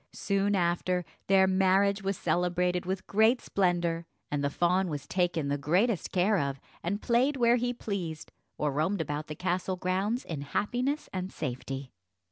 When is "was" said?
2.01-2.17, 4.89-5.05